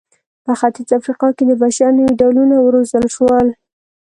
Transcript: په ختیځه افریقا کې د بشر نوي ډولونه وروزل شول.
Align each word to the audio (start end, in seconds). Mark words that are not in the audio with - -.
په 0.45 0.51
ختیځه 0.59 0.93
افریقا 0.99 1.29
کې 1.37 1.43
د 1.47 1.51
بشر 1.61 1.89
نوي 1.97 2.13
ډولونه 2.21 2.55
وروزل 2.61 3.05
شول. 3.15 3.47